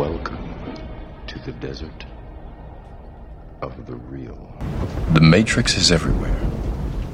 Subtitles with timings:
[0.00, 0.54] Welcome
[1.26, 2.06] to the desert
[3.60, 4.50] of the real.
[5.12, 6.40] The Matrix is everywhere.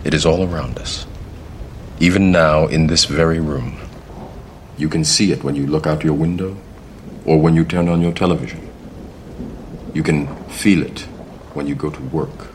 [0.05, 1.05] It is all around us.
[1.99, 3.81] Even now, in this very room.
[4.77, 6.57] You can see it when you look out your window
[7.25, 8.71] or when you turn on your television.
[9.93, 11.01] You can feel it
[11.55, 12.53] when you go to work,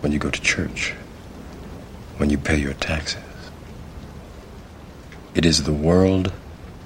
[0.00, 0.92] when you go to church,
[2.18, 3.50] when you pay your taxes.
[5.34, 6.32] It is the world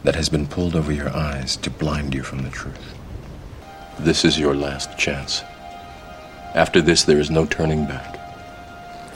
[0.04, 2.94] that has been pulled over your eyes to blind you from the truth.
[3.98, 5.42] This is your last chance.
[6.54, 8.18] After this, there is no turning back.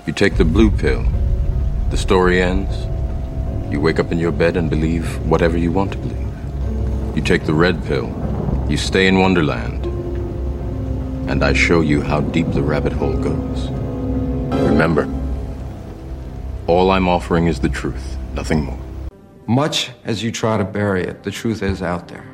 [0.06, 1.04] You take the blue pill,
[1.90, 2.74] the story ends.
[3.72, 7.16] You wake up in your bed and believe whatever you want to believe.
[7.16, 8.12] You take the red pill,
[8.68, 9.86] you stay in Wonderland,
[11.30, 13.70] and I show you how deep the rabbit hole goes.
[14.68, 15.08] Remember,
[16.66, 18.83] all I'm offering is the truth, nothing more.
[19.46, 22.24] Much as you try to bury it, the truth is out there.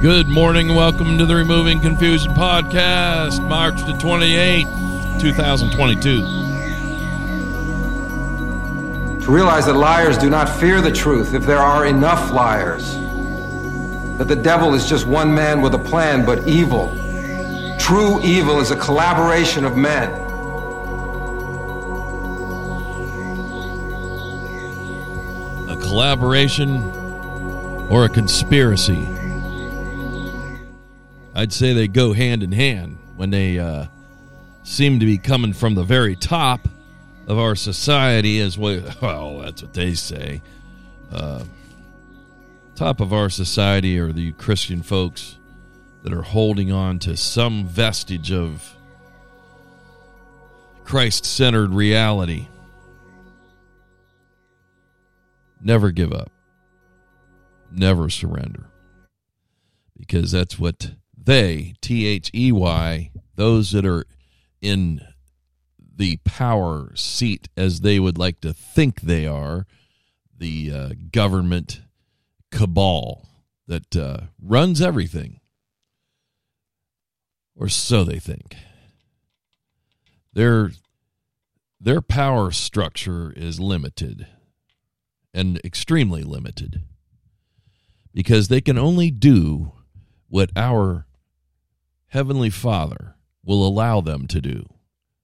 [0.00, 6.20] Good morning welcome to the Removing Confusion Podcast, March the 28th, 2022.
[9.24, 13.03] To realize that liars do not fear the truth if there are enough liars.
[14.18, 16.88] That the devil is just one man with a plan, but evil.
[17.78, 20.10] True evil is a collaboration of men.
[25.68, 26.82] A collaboration
[27.90, 29.06] or a conspiracy?
[31.34, 33.86] I'd say they go hand in hand when they uh,
[34.62, 36.68] seem to be coming from the very top
[37.26, 38.82] of our society as well.
[39.02, 40.42] Well, that's what they say.
[41.12, 41.44] Uh,
[42.74, 45.38] top of our society are the Christian folks
[46.02, 48.74] that are holding on to some vestige of
[50.84, 52.48] Christ centered reality.
[55.62, 56.30] Never give up,
[57.70, 58.66] never surrender,
[59.96, 64.04] because that's what they, T H E Y, those that are
[64.60, 65.00] in
[65.96, 69.64] the power seat as they would like to think they are,
[70.36, 71.80] the uh, government
[72.54, 73.28] cabal
[73.66, 75.40] that uh, runs everything,
[77.56, 78.56] or so they think.
[80.32, 80.70] Their
[81.80, 84.26] their power structure is limited
[85.34, 86.82] and extremely limited
[88.14, 89.72] because they can only do
[90.28, 91.06] what our
[92.06, 94.64] heavenly Father will allow them to do.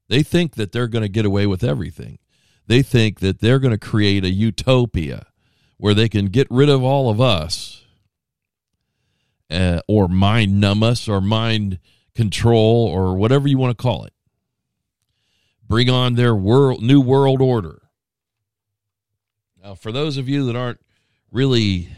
[0.09, 2.19] They think that they're going to get away with everything.
[2.67, 5.27] They think that they're going to create a utopia
[5.81, 7.85] where they can get rid of all of us
[9.51, 11.79] uh, or mind numb us or mind
[12.15, 14.13] control or whatever you want to call it.
[15.67, 17.81] Bring on their world, new world order.
[19.63, 20.81] Now, for those of you that aren't
[21.33, 21.89] really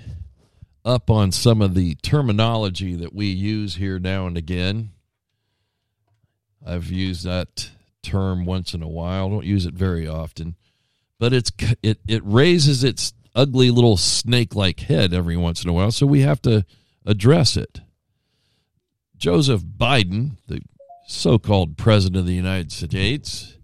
[0.84, 4.92] up on some of the terminology that we use here now and again,
[6.64, 7.70] I've used that
[8.04, 9.28] term once in a while.
[9.28, 10.54] Don't use it very often,
[11.18, 11.50] but it's
[11.82, 16.20] it it raises its ugly little snake-like head every once in a while, so we
[16.20, 16.64] have to
[17.04, 17.80] address it.
[19.16, 20.60] Joseph Biden, the
[21.06, 23.56] so-called president of the United States,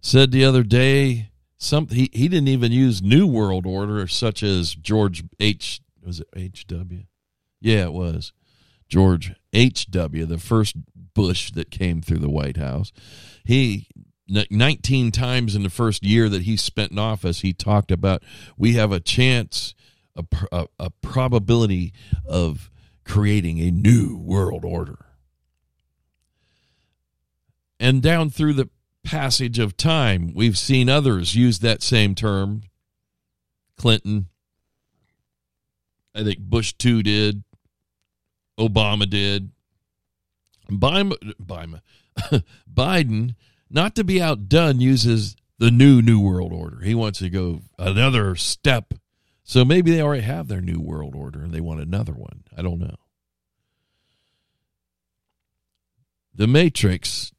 [0.00, 4.74] said the other day something he, he didn't even use new world order such as
[4.74, 7.04] George H was it H.W.
[7.60, 8.32] Yeah, it was
[8.88, 10.26] George H.W.
[10.26, 10.76] the first
[11.14, 12.92] Bush that came through the White House.
[13.44, 13.88] He
[14.28, 18.22] 19 times in the first year that he spent in office, he talked about
[18.56, 19.74] we have a chance,
[20.16, 21.92] a, a, a probability
[22.26, 22.70] of
[23.04, 25.04] creating a new world order.
[27.78, 28.70] And down through the
[29.04, 32.62] passage of time, we've seen others use that same term.
[33.76, 34.28] Clinton,
[36.14, 37.44] I think Bush 2 did,
[38.58, 39.50] Obama did.
[40.70, 41.14] Biden,
[42.72, 43.34] Biden,
[43.70, 46.80] not to be outdone, uses the new New World Order.
[46.82, 48.94] He wants to go another step.
[49.44, 52.44] So maybe they already have their New World Order and they want another one.
[52.56, 52.96] I don't know.
[56.34, 57.32] The Matrix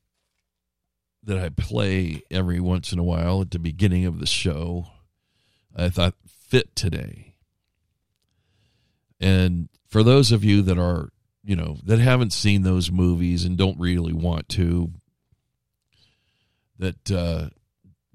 [1.24, 4.88] that I play every once in a while at the beginning of the show,
[5.76, 7.36] I thought fit today.
[9.20, 11.10] And for those of you that are,
[11.44, 14.92] you know, that haven't seen those movies and don't really want to,
[16.78, 17.50] that uh,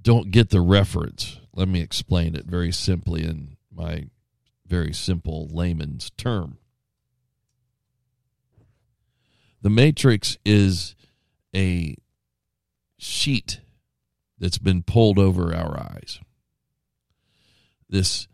[0.00, 4.06] don't get the reference, let me explain it very simply in my
[4.66, 6.58] very simple layman's term.
[9.62, 10.94] The matrix is
[11.54, 11.96] a
[12.98, 13.60] sheet
[14.38, 16.20] that's been pulled over our eyes.
[17.88, 18.28] This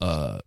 [0.00, 0.40] uh,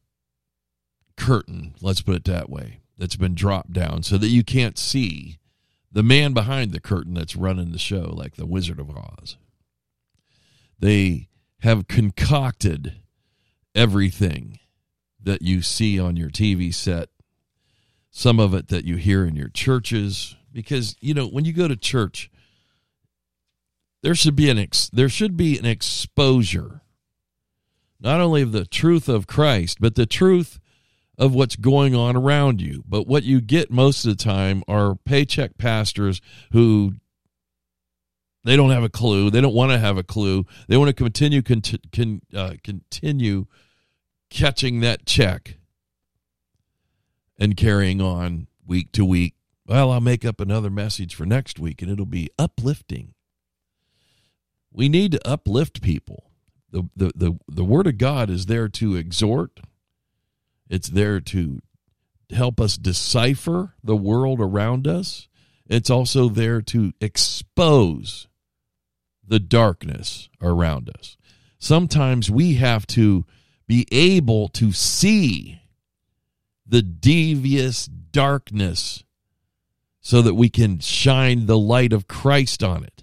[1.18, 5.40] curtain, let's put it that way, that's been dropped down so that you can't see
[5.92, 9.38] the man behind the curtain that's running the show, like the Wizard of Oz.
[10.80, 11.28] They
[11.60, 12.94] have concocted
[13.76, 14.60] everything
[15.22, 17.10] that you see on your TV set,
[18.10, 21.68] some of it that you hear in your churches, because you know when you go
[21.68, 22.32] to church,
[24.02, 26.82] there should be an ex- there should be an exposure,
[28.00, 30.60] not only of the truth of Christ, but the truth
[31.22, 32.84] of what's going on around you.
[32.88, 36.20] But what you get most of the time are paycheck pastors
[36.52, 36.96] who
[38.44, 39.30] they don't have a clue.
[39.30, 40.48] They don't want to have a clue.
[40.68, 43.46] They want to continue con- uh, continue
[44.32, 45.58] catching that check
[47.38, 49.36] and carrying on week to week.
[49.68, 53.14] Well, I'll make up another message for next week and it'll be uplifting.
[54.74, 56.32] We need to uplift people.
[56.72, 59.60] The, the, the, the Word of God is there to exhort,
[60.72, 61.60] it's there to
[62.32, 65.28] help us decipher the world around us.
[65.68, 68.28] It's also there to expose
[69.28, 71.18] the darkness around us.
[71.60, 73.26] Sometimes we have to
[73.68, 75.62] be able to see
[76.66, 79.04] the devious darkness
[80.00, 83.01] so that we can shine the light of Christ on it.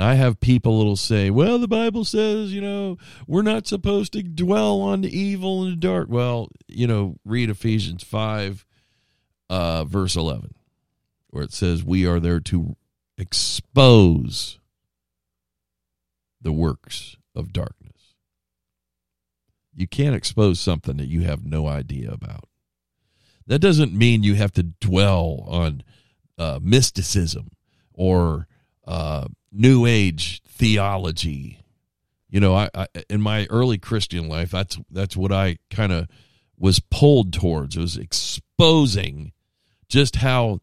[0.00, 4.22] I have people that'll say, well, the Bible says, you know, we're not supposed to
[4.22, 6.08] dwell on the evil and the dark.
[6.08, 8.64] Well, you know, read Ephesians 5,
[9.50, 10.54] uh, verse 11,
[11.30, 12.76] where it says, we are there to
[13.16, 14.60] expose
[16.40, 18.14] the works of darkness.
[19.74, 22.48] You can't expose something that you have no idea about.
[23.46, 25.82] That doesn't mean you have to dwell on
[26.36, 27.48] uh, mysticism
[27.92, 28.46] or
[28.86, 31.60] uh, New Age theology.
[32.28, 36.08] You know, I, I in my early Christian life, that's that's what I kind of
[36.58, 37.76] was pulled towards.
[37.76, 39.32] It was exposing
[39.88, 40.60] just how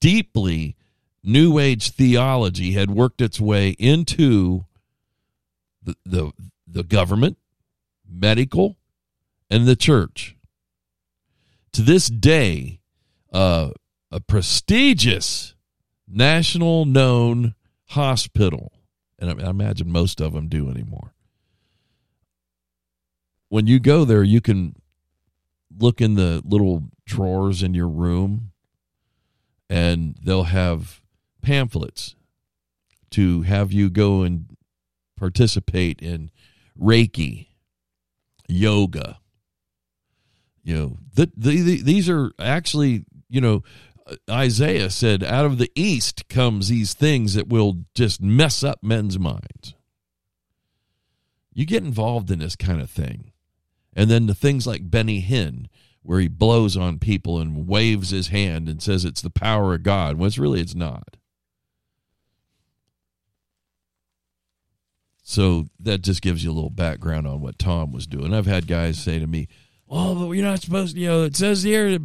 [0.00, 0.76] deeply
[1.22, 4.64] New Age theology had worked its way into
[5.82, 6.32] the the,
[6.66, 7.38] the government,
[8.08, 8.76] medical,
[9.50, 10.36] and the church.
[11.72, 12.80] To this day,
[13.32, 13.70] uh,
[14.10, 15.54] a prestigious
[16.06, 17.54] national known
[17.88, 18.72] hospital,
[19.18, 21.14] and I imagine most of them do anymore.
[23.48, 24.74] When you go there, you can
[25.76, 28.52] look in the little drawers in your room,
[29.70, 31.00] and they'll have
[31.42, 32.14] pamphlets
[33.10, 34.56] to have you go and
[35.16, 36.30] participate in
[36.78, 37.48] Reiki
[38.48, 39.18] yoga.
[40.62, 43.62] You know, the, the, the, these are actually, you know,
[44.30, 49.18] Isaiah said, out of the east comes these things that will just mess up men's
[49.18, 49.74] minds.
[51.52, 53.32] You get involved in this kind of thing.
[53.94, 55.66] And then the things like Benny Hinn,
[56.02, 59.82] where he blows on people and waves his hand and says it's the power of
[59.82, 60.16] God.
[60.16, 61.16] when it's really, it's not.
[65.22, 68.32] So that just gives you a little background on what Tom was doing.
[68.32, 69.48] I've had guys say to me,
[69.90, 71.98] "Oh, but you're not supposed to." You know, it says here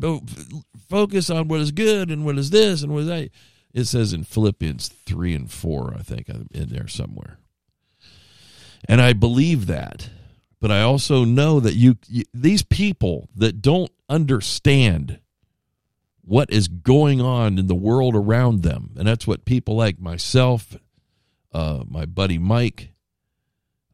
[0.90, 3.30] focus on what is good and what is this and what is that.
[3.74, 7.38] It says in Philippians three and four, I think, in there somewhere.
[8.88, 10.10] And I believe that,
[10.60, 15.20] but I also know that you, you these people that don't understand
[16.22, 20.78] what is going on in the world around them, and that's what people like myself,
[21.54, 22.94] uh, my buddy Mike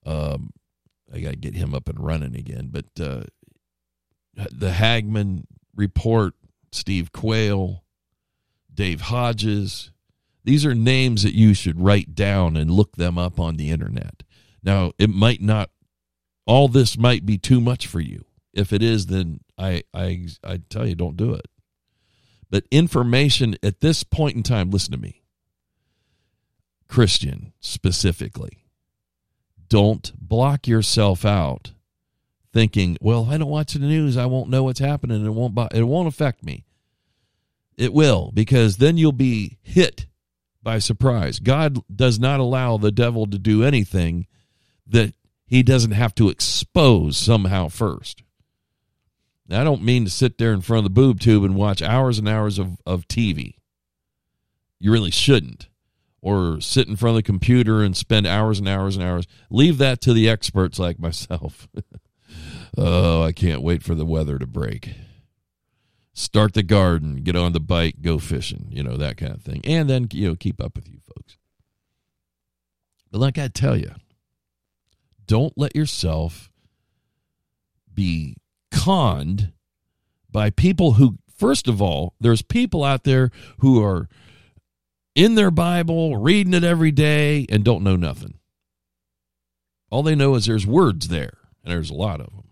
[0.09, 0.51] um,
[1.13, 2.69] I got to get him up and running again.
[2.71, 3.23] But uh,
[4.51, 6.33] the Hagmann report,
[6.71, 7.83] Steve Quayle,
[8.73, 9.91] Dave Hodges,
[10.43, 14.23] these are names that you should write down and look them up on the internet.
[14.63, 15.69] Now, it might not,
[16.45, 18.25] all this might be too much for you.
[18.53, 21.47] If it is, then I, I, I tell you, don't do it.
[22.49, 25.21] But information at this point in time, listen to me,
[26.87, 28.65] Christian specifically,
[29.67, 31.73] don't block yourself out
[32.53, 35.57] thinking, well, if I don't watch the news, I won't know what's happening, it won't
[35.73, 36.65] it won't affect me.
[37.77, 40.07] It will because then you'll be hit
[40.61, 41.39] by surprise.
[41.39, 44.27] God does not allow the devil to do anything
[44.87, 45.13] that
[45.45, 48.23] he doesn't have to expose somehow first.
[49.51, 52.19] I don't mean to sit there in front of the boob tube and watch hours
[52.19, 53.55] and hours of, of TV.
[54.79, 55.69] You really shouldn't
[56.21, 59.25] or sit in front of the computer and spend hours and hours and hours.
[59.49, 61.67] Leave that to the experts like myself.
[62.79, 64.95] oh, I can't wait for the weather to break.
[66.19, 69.61] start the garden, get on the bike, go fishing, you know, that kind of thing.
[69.63, 71.37] And then, you know, keep up with you folks.
[73.11, 73.91] But like I tell you,
[75.25, 76.51] don't let yourself
[77.93, 78.35] be
[78.71, 79.53] conned
[80.29, 84.09] by people who, first of all, there's people out there who are
[85.15, 88.35] in their Bible, reading it every day, and don't know nothing.
[89.89, 92.48] All they know is there's words there, and there's a lot of them.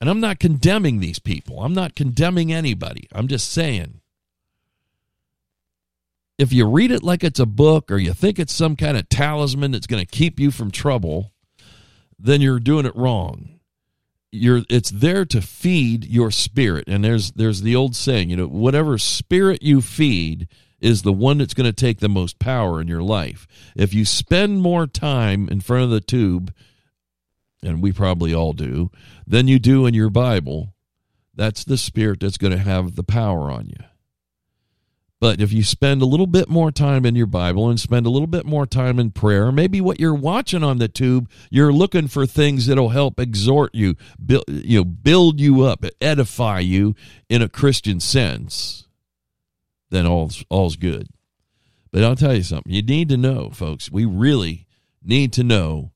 [0.00, 1.62] And I'm not condemning these people.
[1.62, 3.08] I'm not condemning anybody.
[3.12, 4.00] I'm just saying
[6.40, 9.06] if you read it like it's a book or you think it's some kind of
[9.10, 11.32] talisman that's going to keep you from trouble,
[12.18, 13.60] then you're doing it wrong.
[14.32, 16.84] You're it's there to feed your spirit.
[16.86, 20.48] And there's there's the old saying, you know, whatever spirit you feed
[20.80, 23.46] is the one that's going to take the most power in your life.
[23.76, 26.54] If you spend more time in front of the tube,
[27.62, 28.90] and we probably all do,
[29.26, 30.74] than you do in your Bible,
[31.34, 33.84] that's the spirit that's going to have the power on you.
[35.20, 38.10] But if you spend a little bit more time in your Bible and spend a
[38.10, 42.08] little bit more time in prayer, maybe what you're watching on the tube, you're looking
[42.08, 46.94] for things that'll help exhort you, build, you know, build you up, edify you
[47.28, 48.86] in a Christian sense,
[49.90, 51.08] then all's all's good.
[51.92, 52.72] But I'll tell you something.
[52.72, 53.90] You need to know, folks.
[53.90, 54.66] We really
[55.04, 55.92] need to know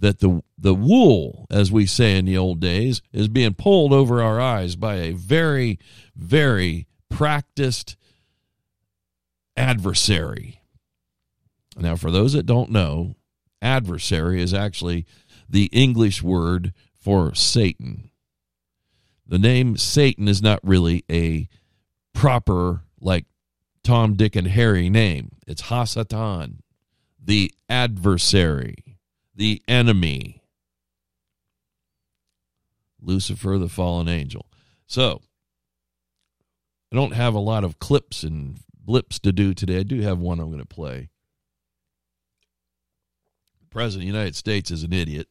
[0.00, 4.22] that the the wool, as we say in the old days, is being pulled over
[4.22, 5.78] our eyes by a very,
[6.14, 7.96] very practiced
[9.56, 10.60] adversary.
[11.76, 13.14] Now, for those that don't know,
[13.62, 15.06] adversary is actually
[15.48, 18.10] the English word for Satan.
[19.26, 21.48] The name Satan is not really a
[22.12, 23.26] proper, like
[23.82, 25.36] Tom, Dick, and Harry name.
[25.46, 26.58] It's Hasatan,
[27.22, 28.89] the adversary,
[29.34, 30.42] the enemy.
[33.00, 34.46] Lucifer, the fallen angel.
[34.86, 35.22] So,
[36.92, 39.78] I don't have a lot of clips and blips to do today.
[39.78, 41.08] I do have one I'm going to play.
[43.60, 45.28] The President of the United States is an idiot.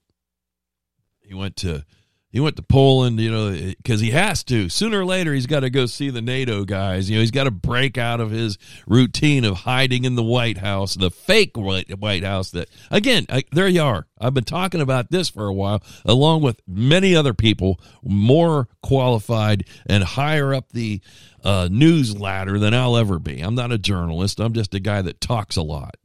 [1.20, 1.86] He went to
[2.32, 4.70] he went to Poland, you know, because he has to.
[4.70, 7.10] Sooner or later, he's got to go see the NATO guys.
[7.10, 10.60] You know, he's got to break out of his routine of hiding in the White
[10.60, 12.52] House, the fake White House.
[12.52, 14.06] That again, I, there you are.
[14.22, 19.66] I've been talking about this for a while, along with many other people more qualified
[19.88, 21.02] and higher up the
[21.44, 23.42] uh, news ladder than I'll ever be.
[23.42, 24.40] I'm not a journalist.
[24.40, 25.98] I'm just a guy that talks a lot.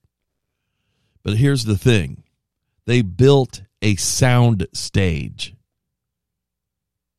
[1.22, 2.22] But here's the thing:
[2.86, 5.54] they built a sound stage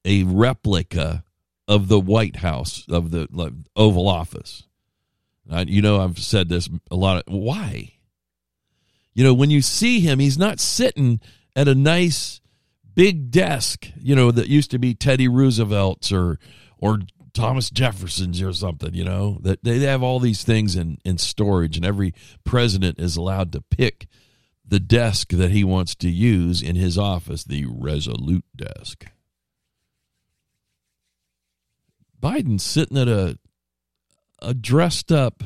[0.05, 1.24] a replica
[1.67, 4.63] of the White House of the like, Oval Office.
[5.67, 7.24] you know, I've said this a lot.
[7.25, 7.93] Of, why?
[9.13, 11.19] You know, when you see him, he's not sitting
[11.55, 12.39] at a nice
[12.93, 13.88] big desk.
[14.00, 16.39] You know, that used to be Teddy Roosevelt's or
[16.77, 17.00] or
[17.33, 18.93] Thomas Jefferson's or something.
[18.93, 23.17] You know, that they have all these things in in storage, and every president is
[23.17, 24.07] allowed to pick
[24.67, 29.05] the desk that he wants to use in his office, the Resolute desk.
[32.25, 33.38] Biden's sitting at a
[34.39, 35.44] a dressed up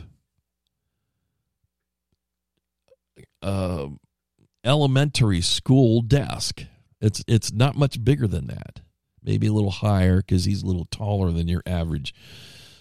[3.42, 3.88] uh,
[4.64, 6.64] elementary school desk.
[7.02, 8.80] It's it's not much bigger than that.
[9.22, 12.16] Maybe a little higher because he's a little taller than your average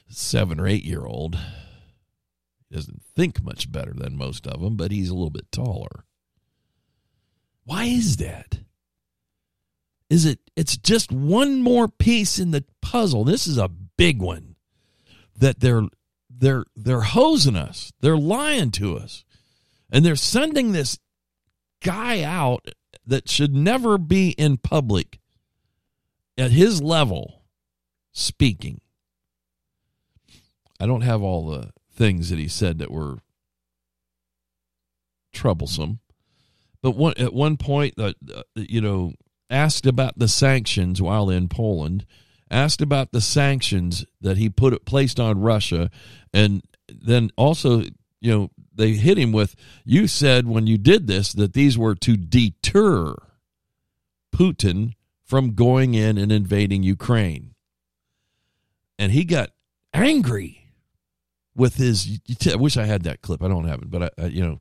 [0.08, 1.34] seven or eight year old.
[1.34, 6.04] He doesn't think much better than most of them, but he's a little bit taller.
[7.64, 8.60] Why is that?
[10.10, 13.24] is it it's just one more piece in the puzzle.
[13.24, 14.56] This is a big one
[15.36, 15.86] that they're
[16.30, 17.92] they're they're hosing us.
[18.00, 19.24] They're lying to us.
[19.90, 20.98] And they're sending this
[21.82, 22.66] guy out
[23.06, 25.18] that should never be in public
[26.36, 27.42] at his level
[28.12, 28.80] speaking.
[30.80, 33.18] I don't have all the things that he said that were
[35.32, 36.00] troublesome.
[36.82, 39.14] But one, at one point, uh, uh, you know,
[39.50, 42.06] asked about the sanctions while in Poland,
[42.50, 45.90] asked about the sanctions that he put placed on Russia,
[46.32, 47.82] and then also,
[48.20, 51.94] you know, they hit him with, "You said when you did this that these were
[51.96, 53.16] to deter
[54.34, 57.54] Putin from going in and invading Ukraine,"
[58.98, 59.50] and he got
[59.92, 60.68] angry
[61.54, 62.20] with his.
[62.50, 63.42] I wish I had that clip.
[63.42, 64.60] I don't have it, but I, I you know,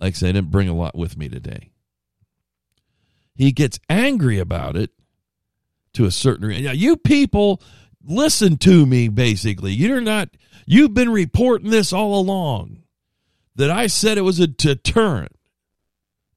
[0.00, 1.70] like I said, I didn't bring a lot with me today
[3.38, 4.90] he gets angry about it
[5.98, 6.62] to a certain degree.
[6.62, 7.60] Now, you people
[8.04, 9.72] listen to me basically.
[9.72, 10.28] You're not
[10.64, 12.84] you've been reporting this all along
[13.56, 15.32] that I said it was a deterrent.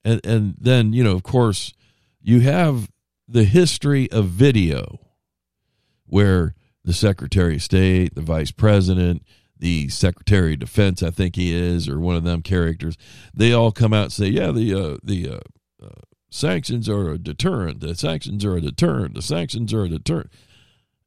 [0.03, 1.73] And and then, you know, of course,
[2.21, 2.89] you have
[3.27, 4.99] the history of video
[6.07, 9.21] where the Secretary of State, the Vice President,
[9.59, 12.97] the Secretary of Defense, I think he is, or one of them characters,
[13.31, 17.17] they all come out and say, yeah, the uh, the uh, uh, sanctions are a
[17.17, 17.79] deterrent.
[17.79, 19.13] The sanctions are a deterrent.
[19.13, 20.31] The sanctions are a deterrent.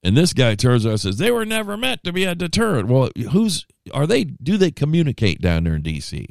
[0.03, 2.89] And this guy turns around and says, they were never meant to be a deterrent.
[2.89, 4.25] Well, who's are they?
[4.25, 6.29] Do they communicate down there in D.C.?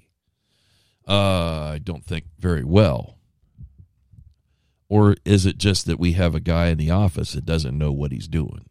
[1.07, 3.17] Uh, I don't think very well.
[4.87, 7.91] Or is it just that we have a guy in the office that doesn't know
[7.91, 8.69] what he's doing,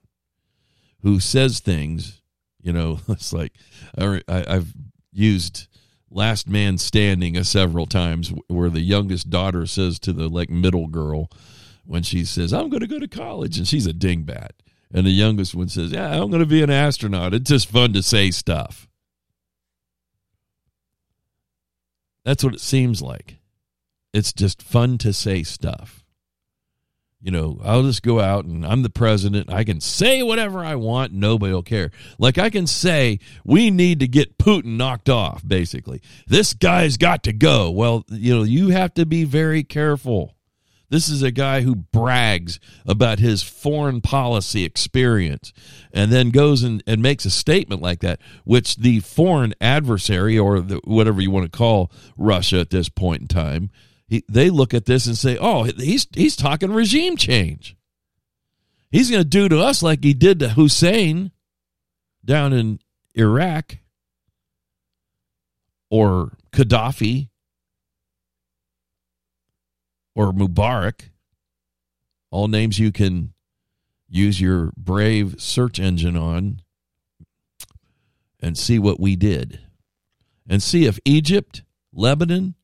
[1.02, 2.22] who says things
[2.62, 3.52] you know, it's like
[3.98, 4.72] I, I've
[5.12, 5.66] used
[6.14, 10.86] last man standing a several times where the youngest daughter says to the like middle
[10.86, 11.30] girl
[11.84, 14.50] when she says i'm going to go to college and she's a dingbat.
[14.94, 17.34] And the youngest one says yeah i'm going to be an astronaut.
[17.34, 18.88] It's just fun to say stuff.
[22.24, 23.38] That's what it seems like.
[24.12, 26.01] It's just fun to say stuff
[27.22, 29.50] you know, I'll just go out and I'm the president.
[29.50, 31.12] I can say whatever I want.
[31.12, 31.92] Nobody will care.
[32.18, 36.02] Like I can say, we need to get Putin knocked off, basically.
[36.26, 37.70] This guy's got to go.
[37.70, 40.34] Well, you know, you have to be very careful.
[40.90, 45.52] This is a guy who brags about his foreign policy experience
[45.90, 50.60] and then goes and, and makes a statement like that, which the foreign adversary or
[50.60, 53.70] the, whatever you want to call Russia at this point in time
[54.12, 57.78] he, they look at this and say, "Oh, he's he's talking regime change.
[58.90, 61.30] He's going to do to us like he did to Hussein
[62.22, 62.78] down in
[63.14, 63.78] Iraq
[65.88, 67.30] or Gaddafi
[70.14, 71.08] or Mubarak,
[72.30, 73.32] all names you can
[74.10, 76.60] use your brave search engine on
[78.40, 79.60] and see what we did.
[80.46, 81.62] And see if Egypt,
[81.94, 82.56] Lebanon,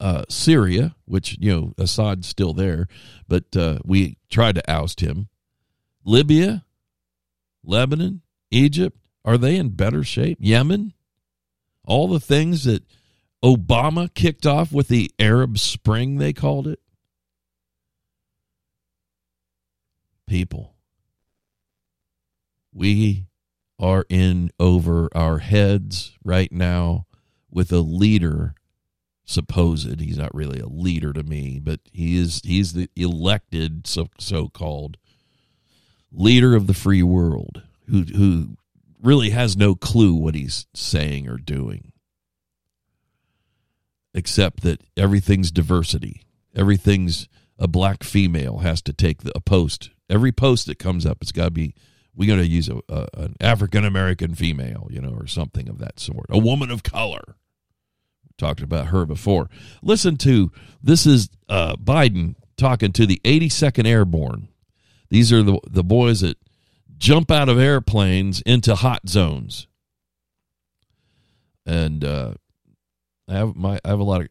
[0.00, 2.88] uh, Syria, which you know Assad's still there,
[3.28, 5.28] but uh, we tried to oust him.
[6.04, 6.64] Libya,
[7.64, 10.38] Lebanon, Egypt, are they in better shape?
[10.40, 10.92] Yemen,
[11.84, 12.84] all the things that
[13.42, 16.80] Obama kicked off with the Arab Spring, they called it.
[20.26, 20.74] People,
[22.72, 23.26] we
[23.78, 27.06] are in over our heads right now
[27.50, 28.55] with a leader
[29.26, 34.08] supposed he's not really a leader to me but he is he's the elected so
[34.18, 34.96] so called
[36.12, 38.56] leader of the free world who who
[39.02, 41.92] really has no clue what he's saying or doing.
[44.14, 46.22] Except that everything's diversity.
[46.54, 49.90] Everything's a black female has to take the, a post.
[50.08, 51.74] Every post that comes up it's got to be
[52.14, 55.78] we got to use a, a an african american female you know or something of
[55.78, 56.26] that sort.
[56.30, 57.36] A woman of color
[58.38, 59.48] talked about her before.
[59.82, 64.48] Listen to this is uh, Biden talking to the 82nd Airborne.
[65.08, 66.38] These are the, the boys that
[66.98, 69.66] jump out of airplanes into hot zones.
[71.64, 72.34] And uh,
[73.28, 74.28] I have my I have a lot of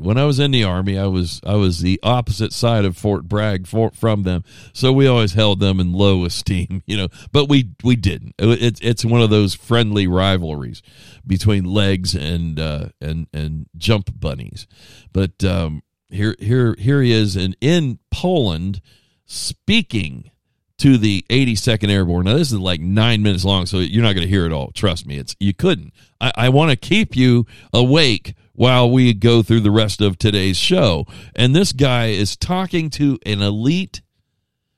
[0.00, 3.26] when I was in the army I was I was the opposite side of Fort
[3.26, 4.44] Bragg for, from them.
[4.74, 8.34] So we always held them in low esteem you know but we we didn't.
[8.38, 10.82] It's it's one of those friendly rivalries
[11.26, 14.66] between legs and uh, and and jump bunnies.
[15.12, 17.36] But um, here here here he is.
[17.36, 18.82] And in Poland
[19.24, 20.30] speaking
[20.78, 22.26] to the 82nd Airborne.
[22.26, 24.70] Now this is like nine minutes long, so you're not going to hear it all.
[24.72, 25.92] Trust me, it's you couldn't.
[26.20, 30.56] I, I want to keep you awake while we go through the rest of today's
[30.56, 31.06] show.
[31.34, 34.02] And this guy is talking to an elite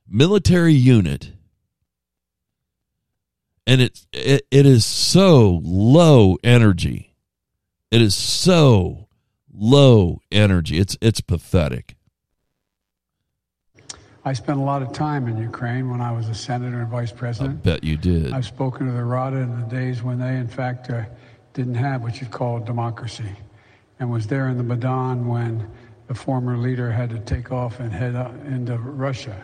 [0.08, 1.32] military unit.
[3.66, 7.14] And it's it, it is so low energy.
[7.90, 9.08] It is so
[9.52, 10.78] low energy.
[10.78, 11.97] It's it's pathetic.
[14.28, 17.10] I spent a lot of time in Ukraine when I was a senator and vice
[17.10, 17.60] president.
[17.60, 18.30] I bet you did.
[18.34, 21.04] I've spoken to the Rada in the days when they, in fact, uh,
[21.54, 23.32] didn't have what you'd call democracy,
[23.98, 25.66] and was there in the Maidan when
[26.08, 28.14] the former leader had to take off and head
[28.44, 29.42] into Russia.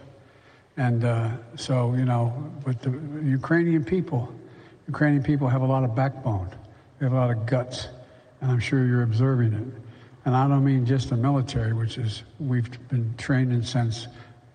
[0.76, 2.90] And uh, so, you know, but the
[3.24, 4.30] Ukrainian people,
[4.86, 6.50] Ukrainian people have a lot of backbone.
[6.98, 7.88] They have a lot of guts,
[8.42, 9.82] and I'm sure you're observing it.
[10.26, 14.08] And I don't mean just the military, which is we've been trained in since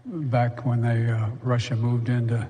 [0.09, 2.41] back when they uh, Russia moved into uh,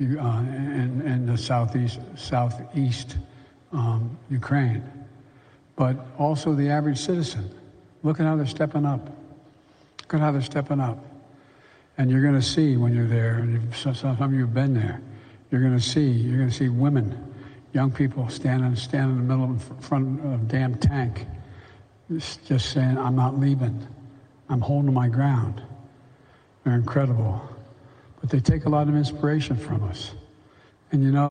[0.00, 3.16] in, in the southeast southeast
[3.72, 4.82] um, Ukraine,
[5.76, 7.50] but also the average citizen.
[8.02, 9.06] Look at how they're stepping up.
[10.02, 10.98] Look at how they're stepping up.
[11.98, 15.00] And you're going to see when you're there, and some of you have been there.
[15.50, 16.08] You're going to see.
[16.08, 17.34] You're going to see women,
[17.74, 21.26] young people standing standing in the middle of front of a damn tank,
[22.10, 23.86] just saying, "I'm not leaving.
[24.48, 25.62] I'm holding my ground."
[26.64, 27.48] They're incredible.
[28.20, 30.12] But they take a lot of inspiration from us.
[30.92, 31.28] And you know,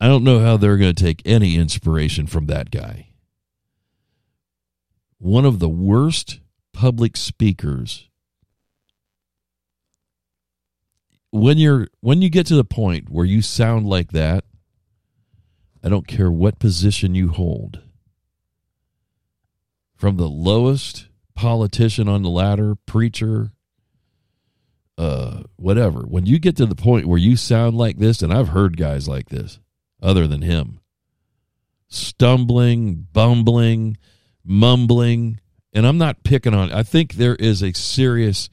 [0.00, 3.08] I don't know how they're going to take any inspiration from that guy.
[5.18, 6.40] One of the worst
[6.72, 8.08] public speakers.
[11.30, 14.44] When you're when you get to the point where you sound like that,
[15.82, 17.80] I don't care what position you hold.
[19.96, 23.53] From the lowest politician on the ladder, preacher,
[24.96, 26.00] uh, whatever.
[26.00, 29.08] When you get to the point where you sound like this, and I've heard guys
[29.08, 29.60] like this,
[30.02, 30.80] other than him,
[31.88, 33.96] stumbling, bumbling,
[34.44, 35.40] mumbling,
[35.72, 36.72] and I'm not picking on.
[36.72, 38.48] I think there is a serious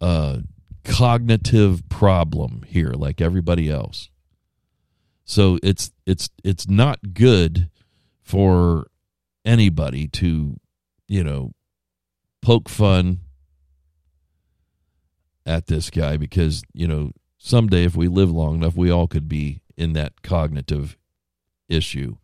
[0.00, 0.38] uh,
[0.84, 4.10] cognitive problem here, like everybody else.
[5.24, 7.70] So it's it's it's not good
[8.22, 8.88] for
[9.44, 10.58] anybody to,
[11.08, 11.52] you know,
[12.42, 13.20] poke fun
[15.46, 19.28] at this guy because, you know, someday if we live long enough, we all could
[19.28, 20.96] be in that cognitive
[21.68, 22.16] issue.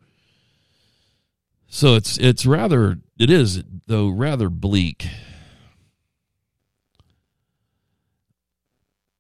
[1.69, 5.07] So it's it's rather it is though rather bleak.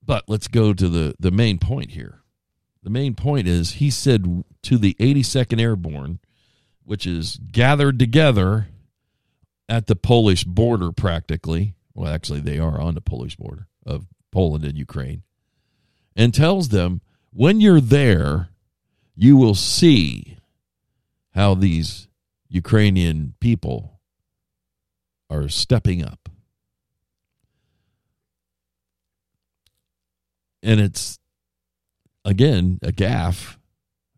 [0.04, 2.22] But let's go to the the main point here.
[2.82, 6.18] The main point is he said to the 82nd Airborne,
[6.82, 8.68] which is gathered together
[9.68, 11.74] at the Polish border practically.
[11.94, 15.22] Well, actually they are on the Polish border of Poland and Ukraine.
[16.16, 17.00] And tells them
[17.32, 18.48] when you're there,
[19.14, 20.38] you will see
[21.34, 22.08] how these
[22.48, 24.00] Ukrainian people
[25.30, 26.28] are stepping up.
[30.62, 31.18] And it's
[32.24, 33.58] again a gaff.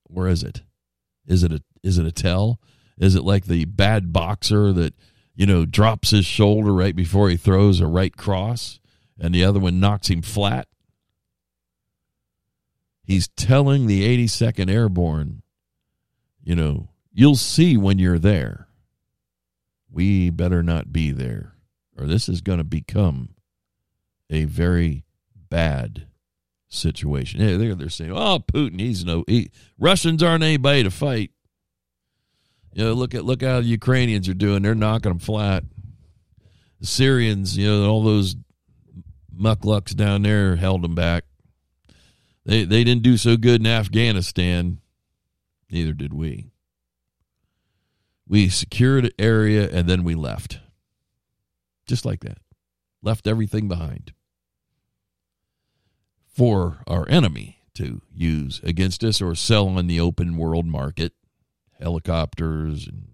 [0.04, 0.62] Where is it?
[1.26, 2.60] Is it a is it a tell?
[2.98, 4.94] Is it like the bad boxer that
[5.34, 8.80] you know drops his shoulder right before he throws a right cross
[9.18, 10.68] and the other one knocks him flat?
[13.04, 15.42] He's telling the 82nd Airborne,
[16.42, 18.68] you know, you'll see when you're there.
[19.90, 21.54] We better not be there,
[21.96, 23.30] or this is going to become
[24.30, 25.04] a very
[25.50, 26.06] bad
[26.68, 27.40] situation.
[27.40, 31.30] Yeah, they're, they're saying, oh, Putin, he's no, he, Russians aren't anybody to fight.
[32.72, 34.62] You know, look at look how the Ukrainians are doing.
[34.62, 35.64] They're knocking them flat.
[36.80, 38.34] The Syrians, you know, all those
[39.42, 41.24] mucklucks down there held them back.
[42.44, 44.80] They they didn't do so good in Afghanistan.
[45.70, 46.50] Neither did we.
[48.26, 50.60] We secured an area and then we left.
[51.86, 52.38] Just like that.
[53.02, 54.12] Left everything behind.
[56.26, 61.12] For our enemy to use against us or sell on the open world market.
[61.80, 63.08] Helicopters and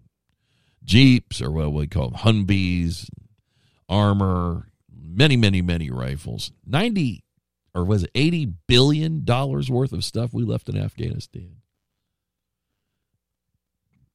[0.84, 3.08] Jeeps or what we call them, Humvees,
[3.88, 4.68] armor,
[5.08, 6.52] many, many, many rifles.
[6.66, 7.22] 90
[7.74, 11.56] or was it 80 billion dollars worth of stuff we left in Afghanistan.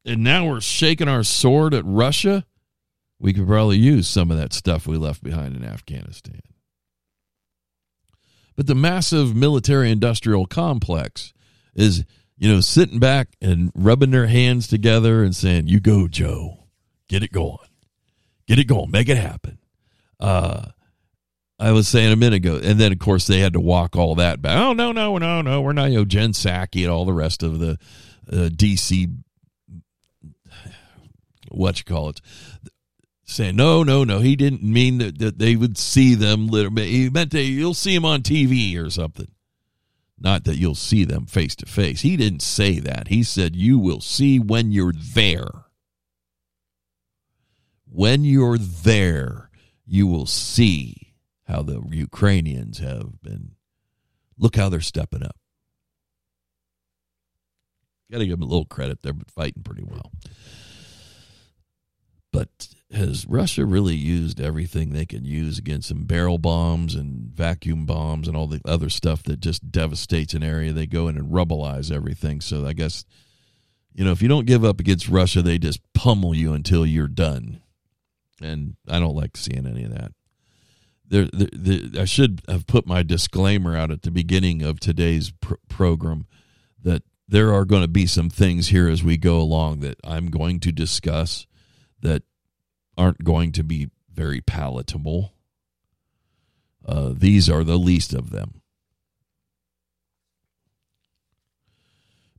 [0.06, 2.46] And now we're shaking our sword at Russia.
[3.20, 6.42] We could probably use some of that stuff we left behind in Afghanistan.
[8.58, 11.34] But the massive military industrial complex
[11.74, 12.04] is,
[12.38, 16.66] you know, sitting back and rubbing their hands together and saying, You go, Joe.
[17.08, 17.58] Get it going.
[18.46, 18.92] Get it going.
[18.92, 19.58] Make it happen.
[20.20, 20.66] Uh,
[21.60, 24.16] I was saying a minute ago, and then of course they had to walk all
[24.16, 24.58] that back.
[24.58, 25.92] Oh no, no, no, no, we're not.
[25.92, 27.78] You know, Jen Psaki and all the rest of the
[28.32, 29.16] uh, DC,
[31.50, 32.22] what you call it,
[33.24, 34.20] saying no, no, no.
[34.20, 36.48] He didn't mean that, that they would see them.
[36.48, 39.28] Literally, he meant that you'll see them on TV or something.
[40.20, 42.02] Not that you'll see them face to face.
[42.02, 43.10] He didn't say that.
[43.10, 45.66] He said you will see when you're there.
[47.90, 49.50] When you're there,
[49.86, 51.03] you will see
[51.46, 53.52] how the Ukrainians have been.
[54.38, 55.36] Look how they're stepping up.
[58.12, 59.02] Got to give them a little credit.
[59.02, 60.12] They're fighting pretty well.
[62.32, 67.86] But has Russia really used everything they can use against some barrel bombs and vacuum
[67.86, 70.74] bombs and all the other stuff that just devastates an area?
[70.74, 72.42] They go in and rubbleize everything.
[72.42, 73.06] So I guess,
[73.94, 77.08] you know, if you don't give up against Russia, they just pummel you until you're
[77.08, 77.62] done.
[78.42, 80.12] And I don't like seeing any of that
[81.14, 86.26] there, I should have put my disclaimer out at the beginning of today's pr- program
[86.82, 90.28] that there are going to be some things here as we go along that I'm
[90.28, 91.46] going to discuss
[92.02, 92.24] that
[92.98, 95.34] aren't going to be very palatable.
[96.86, 98.62] Uh, these are the least of them.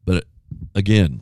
[0.04, 0.24] But
[0.74, 1.20] again,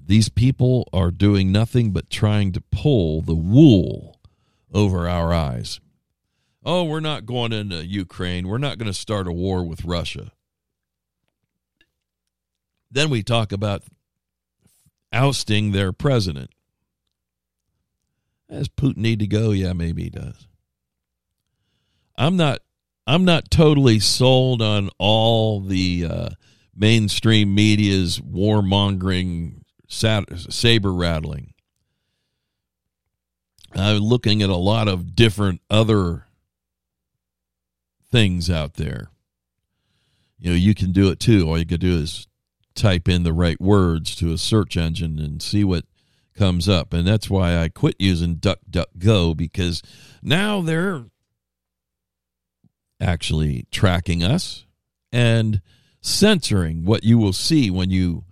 [0.00, 4.20] these people are doing nothing but trying to pull the wool
[4.72, 5.80] over our eyes
[6.64, 8.48] oh, we're not going into Ukraine.
[8.48, 10.32] We're not going to start a war with Russia.
[12.90, 13.82] Then we talk about
[15.12, 16.50] ousting their president.
[18.50, 19.50] Does Putin need to go?
[19.52, 20.46] Yeah, maybe he does.
[22.16, 22.60] I'm not.
[23.06, 26.28] I'm not totally sold on all the uh,
[26.74, 31.54] mainstream media's warmongering, saber rattling.
[33.74, 36.26] I'm looking at a lot of different other
[38.12, 39.08] things out there.
[40.38, 41.48] You know, you can do it too.
[41.48, 42.28] All you can do is
[42.74, 45.84] type in the right words to a search engine and see what
[46.36, 46.92] comes up.
[46.92, 49.82] And that's why I quit using DuckDuckGo because
[50.22, 51.04] now they're
[53.00, 54.64] actually tracking us
[55.12, 55.60] and
[56.00, 58.24] censoring what you will see when you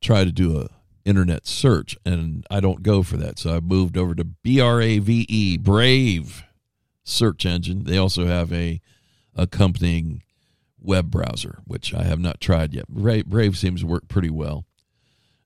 [0.00, 0.68] try to do a
[1.04, 3.38] internet search and I don't go for that.
[3.38, 6.44] So I moved over to B R A V E Brave
[7.04, 7.84] search engine.
[7.84, 8.80] They also have a
[9.34, 10.22] accompanying
[10.80, 12.88] web browser, which I have not tried yet.
[12.88, 14.64] Brave seems to work pretty well.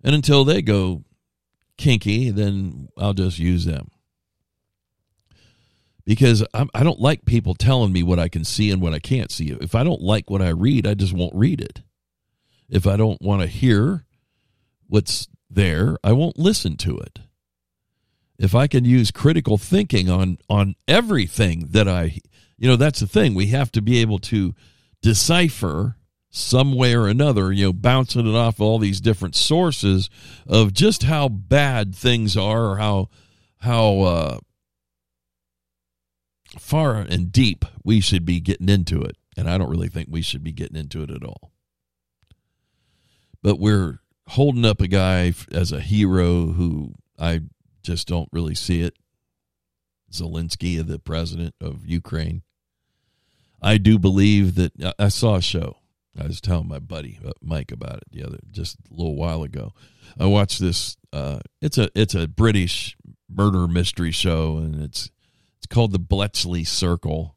[0.02, 1.04] And until they go
[1.76, 3.90] kinky, then I'll just use them.
[6.04, 8.94] Because I'm, I do not like people telling me what I can see and what
[8.94, 9.50] I can't see.
[9.60, 11.82] If I don't like what I read, I just won't read it.
[12.68, 14.04] If I don't want to hear
[14.86, 17.18] what's there, I won't listen to it.
[18.38, 22.18] If I can use critical thinking on on everything that I
[22.58, 24.54] you know that's the thing we have to be able to
[25.02, 25.96] decipher
[26.36, 30.10] some way or another, you know, bouncing it off all these different sources
[30.46, 33.08] of just how bad things are or how
[33.60, 34.38] how uh,
[36.58, 39.16] far and deep we should be getting into it.
[39.36, 41.52] And I don't really think we should be getting into it at all.
[43.42, 47.40] But we're holding up a guy as a hero who I
[47.86, 48.94] just don't really see it.
[50.12, 52.42] Zelensky, the president of Ukraine.
[53.62, 55.76] I do believe that I saw a show
[56.18, 59.42] I was telling my buddy uh, Mike about it the other just a little while
[59.42, 59.72] ago.
[60.18, 60.96] I watched this.
[61.12, 62.96] Uh, it's a it's a British
[63.28, 65.10] murder mystery show, and it's
[65.58, 67.36] it's called the Bletchley Circle,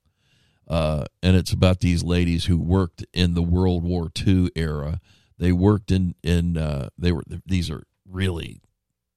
[0.67, 5.01] uh, and it's about these ladies who worked in the World War II era.
[5.37, 8.61] They worked in in uh, they were these are really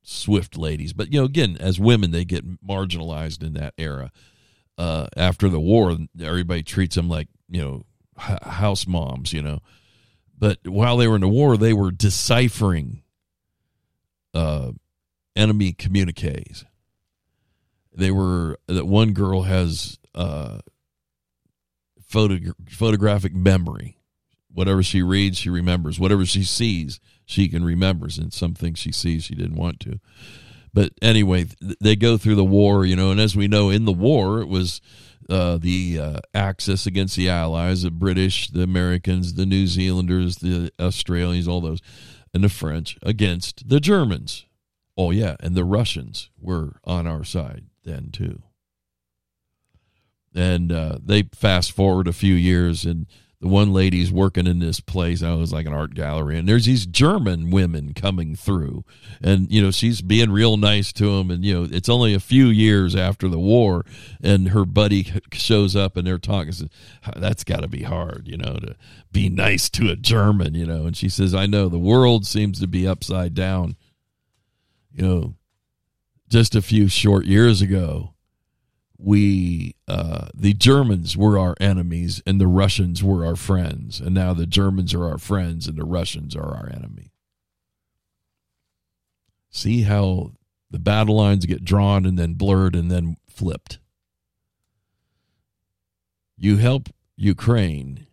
[0.02, 4.10] swift ladies, but you know again as women they get marginalized in that era.
[4.78, 7.84] Uh, after the war, everybody treats them like you know
[8.16, 9.60] house moms, you know.
[10.36, 13.02] But while they were in the war, they were deciphering
[14.34, 14.72] uh,
[15.36, 16.64] enemy communiques.
[17.94, 20.58] They were that one girl has uh,
[22.06, 22.38] photo,
[22.68, 23.98] photographic memory.
[24.54, 25.98] Whatever she reads, she remembers.
[25.98, 27.00] Whatever she sees,
[27.32, 29.98] she can remember, And some things she sees, she didn't want to.
[30.74, 31.46] But anyway,
[31.80, 33.10] they go through the war, you know.
[33.10, 34.80] And as we know, in the war, it was
[35.28, 40.70] uh, the uh, Axis against the Allies, the British, the Americans, the New Zealanders, the
[40.80, 41.80] Australians, all those,
[42.32, 44.46] and the French against the Germans.
[44.96, 48.42] Oh, yeah, and the Russians were on our side then, too.
[50.34, 53.06] And uh, they fast forward a few years, and
[53.42, 55.20] the one lady's working in this place.
[55.20, 58.84] Oh, I was like an art gallery, and there's these German women coming through,
[59.20, 61.28] and you know she's being real nice to them.
[61.28, 63.84] And you know it's only a few years after the war,
[64.22, 66.52] and her buddy shows up, and they're talking.
[66.52, 66.68] Says,
[67.16, 68.76] That's got to be hard, you know, to
[69.10, 70.86] be nice to a German, you know.
[70.86, 73.74] And she says, "I know the world seems to be upside down."
[74.92, 75.34] You know,
[76.28, 78.14] just a few short years ago,
[79.02, 84.32] we uh, the Germans were our enemies and the Russians were our friends, and now
[84.32, 87.12] the Germans are our friends and the Russians are our enemy.
[89.50, 90.32] See how
[90.70, 93.78] the battle lines get drawn and then blurred and then flipped.
[96.36, 98.06] You help Ukraine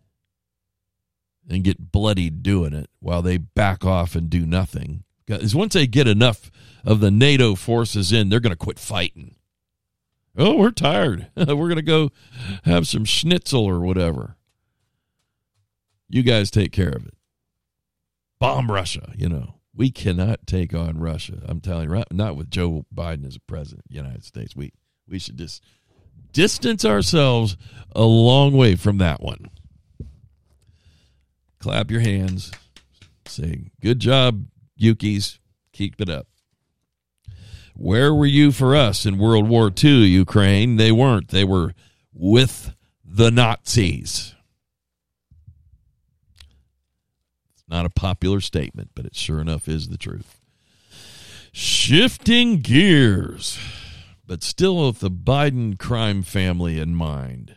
[1.50, 5.04] and get bloodied doing it while they back off and do nothing.
[5.26, 6.52] Because once they get enough
[6.84, 9.36] of the NATO forces in, they're going to quit fighting
[10.38, 11.28] Oh, we're tired.
[11.36, 12.12] we're going to go
[12.64, 14.36] have some schnitzel or whatever.
[16.08, 17.14] You guys take care of it.
[18.40, 19.56] Bomb Russia, you know.
[19.76, 21.42] We cannot take on Russia.
[21.46, 24.56] I'm telling you, not with Joe Biden as president of the United States.
[24.56, 24.74] We
[25.08, 25.64] we should just
[26.34, 27.56] distance ourselves
[27.96, 29.50] a long way from that one.
[31.60, 32.52] Clap your hands.
[33.26, 34.46] Say, good job,
[34.80, 35.40] Yukis.
[35.74, 36.28] Keep it up.
[37.82, 40.76] Where were you for us in World War II, Ukraine?
[40.76, 41.30] They weren't.
[41.30, 41.74] They were
[42.14, 44.36] with the Nazis.
[47.54, 50.42] It's not a popular statement, but it sure enough is the truth.
[51.54, 53.58] Shifting gears,
[54.28, 57.56] but still with the Biden crime family in mind.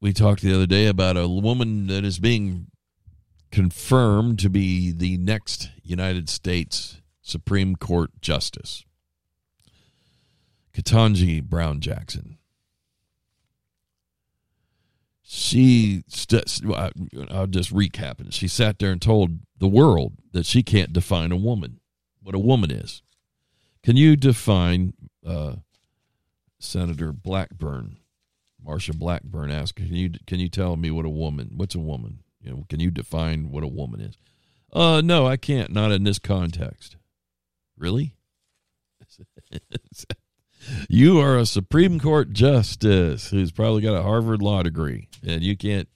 [0.00, 2.68] we talked the other day about a woman that is being
[3.50, 8.84] confirmed to be the next United States Supreme Court Justice.
[10.72, 12.38] Ketanji Brown Jackson.
[15.22, 16.64] She, st-
[17.30, 18.34] I'll just recap it.
[18.34, 21.78] She sat there and told the world that she can't define a woman,
[22.22, 23.02] what a woman is.
[23.82, 25.56] Can you define uh,
[26.58, 27.96] Senator Blackburn?
[28.64, 31.52] Marsha Blackburn asked, "Can you can you tell me what a woman?
[31.56, 32.20] What's a woman?
[32.40, 34.16] You know, can you define what a woman is?"
[34.72, 35.70] Uh, no, I can't.
[35.70, 36.96] Not in this context.
[37.76, 38.14] Really?
[40.88, 45.56] you are a Supreme Court justice who's probably got a Harvard law degree, and you
[45.56, 45.88] can't.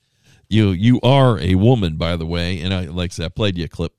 [0.48, 2.60] You you are a woman, by the way.
[2.60, 3.94] And I like I said, I played you a clip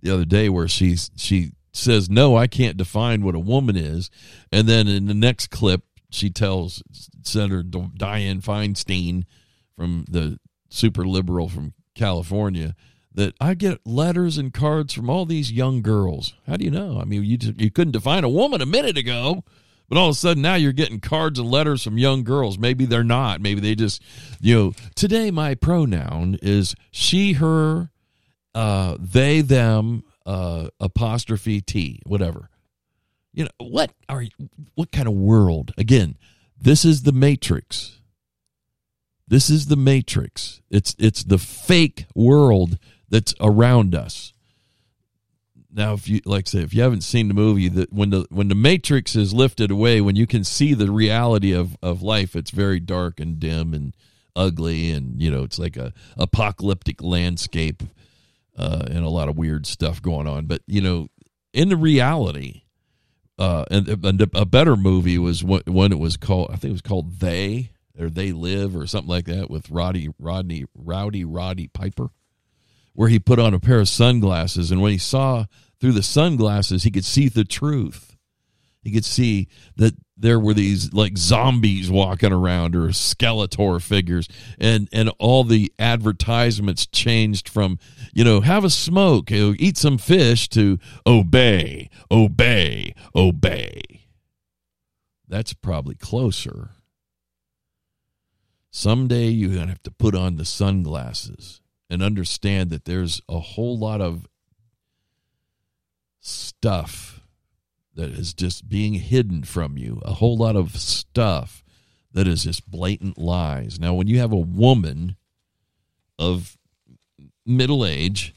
[0.00, 4.10] the other day where she's she says, No, I can't define what a woman is.
[4.52, 6.82] And then in the next clip, she tells
[7.22, 9.24] Senator Dianne Feinstein
[9.76, 10.38] from the
[10.70, 12.74] super liberal from California
[13.14, 16.34] that I get letters and cards from all these young girls.
[16.46, 17.00] How do you know?
[17.00, 19.42] I mean, you you couldn't define a woman a minute ago,
[19.88, 22.58] but all of a sudden now you're getting cards and letters from young girls.
[22.58, 23.40] Maybe they're not.
[23.40, 24.02] Maybe they just,
[24.40, 27.90] you know, today my pronoun is she, her,
[28.54, 32.50] uh, they, them, uh, apostrophe T, whatever.
[33.32, 34.30] You know what are you,
[34.74, 35.72] what kind of world?
[35.76, 36.16] Again,
[36.60, 37.97] this is the Matrix.
[39.28, 40.62] This is the Matrix.
[40.70, 42.78] It's it's the fake world
[43.10, 44.32] that's around us.
[45.70, 48.48] Now, if you like, say, if you haven't seen the movie, that when the when
[48.48, 52.50] the Matrix is lifted away, when you can see the reality of of life, it's
[52.50, 53.94] very dark and dim and
[54.34, 57.82] ugly, and you know, it's like a apocalyptic landscape
[58.56, 60.46] uh, and a lot of weird stuff going on.
[60.46, 61.08] But you know,
[61.52, 62.62] in the reality,
[63.38, 66.48] uh, and, and a better movie was when it was called.
[66.50, 70.08] I think it was called They or They Live or something like that with Roddy
[70.18, 72.10] Rodney Rowdy Roddy Piper,
[72.94, 75.46] where he put on a pair of sunglasses, and when he saw
[75.80, 78.16] through the sunglasses, he could see the truth.
[78.82, 84.28] He could see that there were these like zombies walking around or skeletor figures.
[84.58, 87.78] And and all the advertisements changed from
[88.12, 93.80] you know have a smoke eat some fish to obey obey obey.
[95.28, 96.70] That's probably closer
[98.70, 103.40] someday you're going to have to put on the sunglasses and understand that there's a
[103.40, 104.26] whole lot of
[106.20, 107.20] stuff
[107.94, 111.64] that is just being hidden from you, a whole lot of stuff
[112.12, 113.80] that is just blatant lies.
[113.80, 115.16] Now, when you have a woman
[116.18, 116.56] of
[117.44, 118.34] middle age,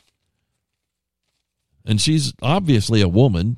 [1.86, 3.58] and she's obviously a woman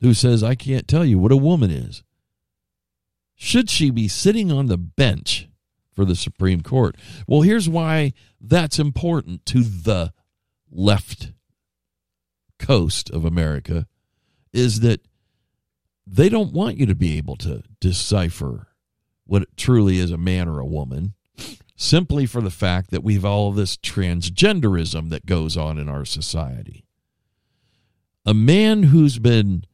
[0.00, 2.02] who says, I can't tell you what a woman is.
[3.34, 5.48] Should she be sitting on the bench
[5.96, 6.94] for the Supreme Court?
[7.26, 10.12] Well, here's why that's important to the
[10.70, 11.32] left
[12.58, 13.86] coast of America
[14.52, 15.00] is that
[16.06, 18.68] they don't want you to be able to decipher
[19.24, 21.14] what truly is a man or a woman
[21.76, 26.84] simply for the fact that we've all this transgenderism that goes on in our society.
[28.24, 29.64] A man who's been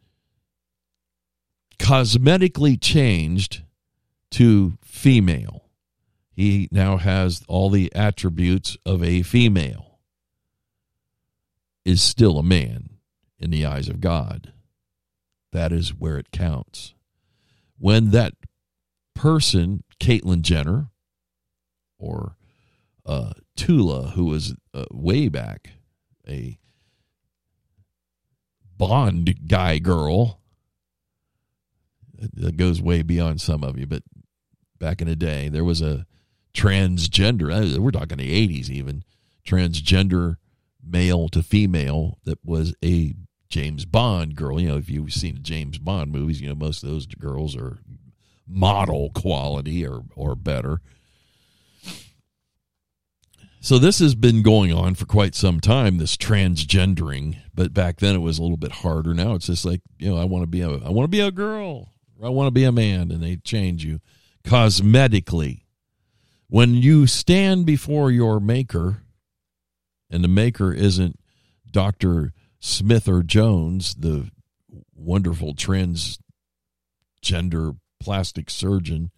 [1.78, 3.62] cosmetically changed
[4.30, 5.61] to female,
[6.32, 9.98] he now has all the attributes of a female,
[11.84, 12.90] is still a man
[13.38, 14.52] in the eyes of God
[15.52, 16.94] that is where it counts.
[17.78, 18.34] When that
[19.14, 20.88] person, Caitlyn Jenner,
[21.98, 22.36] or
[23.06, 25.70] uh, Tula, who was uh, way back
[26.28, 26.58] a
[28.78, 30.40] Bond guy girl,
[32.18, 34.02] that goes way beyond some of you, but
[34.78, 36.06] back in the day, there was a
[36.54, 39.04] transgender, uh, we're talking the 80s even,
[39.46, 40.36] transgender
[40.84, 43.14] male to female that was a
[43.48, 44.60] James Bond girl.
[44.60, 47.80] You know, if you've seen James Bond movies, you know most of those girls are
[48.48, 50.80] model quality or or better.
[53.60, 55.98] So this has been going on for quite some time.
[55.98, 59.14] This transgendering, but back then it was a little bit harder.
[59.14, 61.20] Now it's just like you know, I want to be a I want to be
[61.20, 61.92] a girl.
[62.22, 64.00] I want to be a man, and they change you
[64.44, 65.61] cosmetically.
[66.52, 69.04] When you stand before your maker,
[70.10, 71.18] and the maker isn't
[71.70, 74.30] Doctor Smith or Jones, the
[74.94, 76.18] wonderful transgender
[77.98, 79.10] plastic surgeon,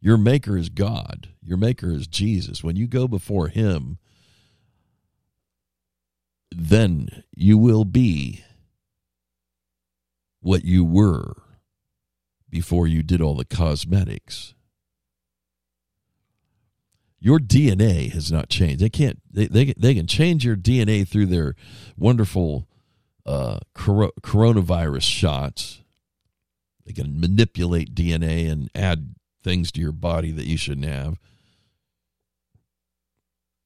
[0.00, 1.28] your maker is God.
[1.42, 2.64] Your maker is Jesus.
[2.64, 3.98] When you go before him,
[6.50, 8.44] then you will be
[10.40, 11.34] what you were
[12.48, 14.54] before you did all the cosmetics.
[17.20, 18.80] Your DNA has not changed.
[18.80, 19.20] They can't.
[19.30, 21.54] They they, they can change your DNA through their
[21.96, 22.68] wonderful
[23.26, 25.82] uh, cor- coronavirus shots.
[26.86, 31.18] They can manipulate DNA and add things to your body that you shouldn't have.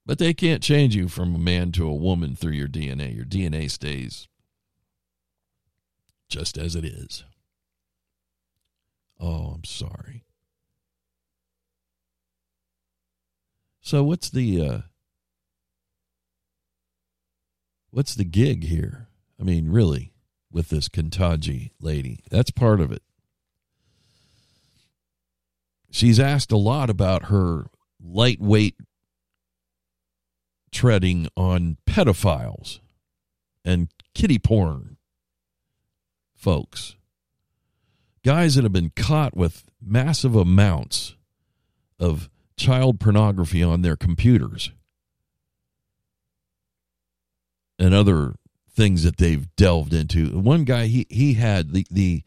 [0.05, 3.15] But they can't change you from a man to a woman through your DNA.
[3.15, 4.27] Your DNA stays
[6.29, 7.25] just as it is.
[9.21, 10.25] Oh, I'm sorry.
[13.93, 14.79] So what's the uh
[17.91, 19.09] what's the gig here?
[19.39, 20.15] I mean, really,
[20.51, 22.21] with this Ketanji lady.
[22.31, 23.03] That's part of it.
[25.91, 27.67] She's asked a lot about her
[28.03, 28.77] lightweight
[30.73, 32.81] treading on pedophiles
[33.63, 34.97] and kitty porn
[36.35, 36.97] folks.
[38.25, 41.15] Guys that have been caught with massive amounts
[42.01, 42.31] of
[42.63, 44.71] child pornography on their computers
[47.79, 48.35] and other
[48.71, 50.39] things that they've delved into.
[50.39, 52.23] One guy he he had the the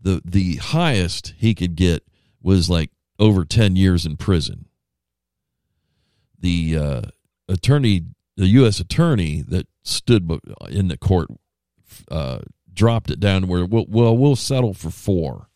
[0.00, 2.02] the the highest he could get
[2.42, 4.66] was like over 10 years in prison.
[6.40, 7.02] The uh,
[7.48, 8.02] attorney
[8.36, 10.30] the US attorney that stood
[10.70, 11.28] in the court
[12.10, 12.40] uh,
[12.72, 15.48] dropped it down to where we'll, well settle for 4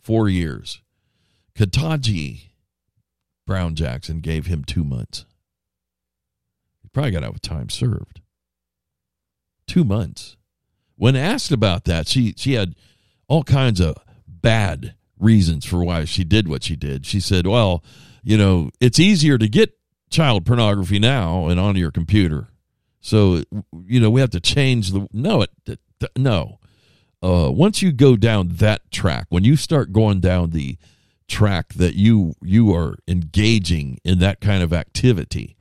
[0.00, 0.80] 4 years.
[1.56, 2.53] Ketanji
[3.46, 5.24] Brown Jackson gave him 2 months.
[6.82, 8.20] He probably got out with time served
[9.66, 10.36] two months.
[10.96, 12.74] When asked about that, she she had
[13.28, 13.96] all kinds of
[14.28, 17.06] bad reasons for why she did what she did.
[17.06, 17.82] She said, "Well,
[18.22, 19.76] you know, it's easier to get
[20.10, 22.48] child pornography now and on your computer,
[23.00, 23.42] so
[23.86, 25.50] you know we have to change the no it
[26.16, 26.58] no."
[27.22, 30.76] Uh, once you go down that track, when you start going down the
[31.28, 35.56] track that you you are engaging in that kind of activity,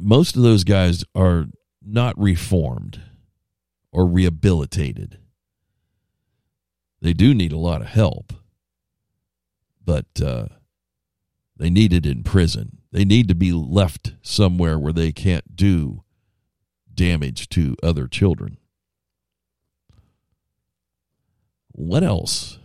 [0.00, 1.46] most of those guys are
[1.82, 3.00] not reformed
[3.92, 5.18] or rehabilitated.
[7.00, 8.32] They do need a lot of help,
[9.84, 10.46] but uh,
[11.56, 12.78] they need it in prison.
[12.92, 16.02] They need to be left somewhere where they can't do
[16.92, 18.58] damage to other children.
[21.72, 22.58] What else?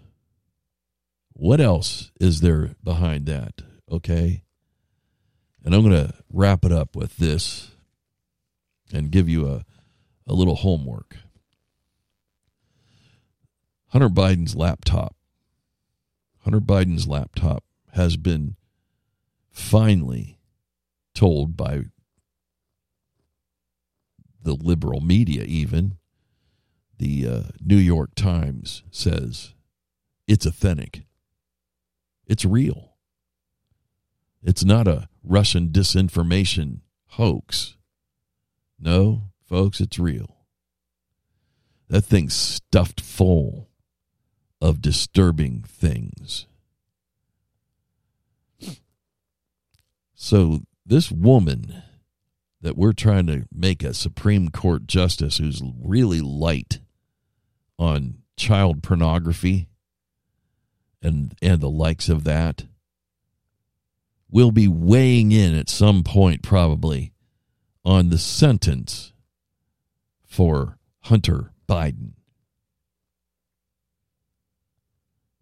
[1.33, 3.61] What else is there behind that?
[3.91, 4.43] Okay.
[5.63, 7.71] And I'm going to wrap it up with this
[8.91, 9.65] and give you a,
[10.27, 11.17] a little homework.
[13.89, 15.15] Hunter Biden's laptop,
[16.39, 18.55] Hunter Biden's laptop has been
[19.51, 20.39] finally
[21.13, 21.83] told by
[24.41, 25.97] the liberal media, even
[26.97, 29.53] the uh, New York Times says
[30.27, 31.03] it's authentic.
[32.33, 32.95] It's real.
[34.41, 36.79] It's not a Russian disinformation
[37.09, 37.77] hoax.
[38.79, 40.37] No, folks, it's real.
[41.89, 43.69] That thing's stuffed full
[44.59, 46.47] of disturbing things.
[50.15, 51.83] So, this woman
[52.61, 56.79] that we're trying to make a Supreme Court justice who's really light
[57.77, 59.67] on child pornography
[61.03, 62.65] and and the likes of that
[64.31, 67.13] will be weighing in at some point probably
[67.85, 69.13] on the sentence
[70.25, 72.13] for Hunter Biden.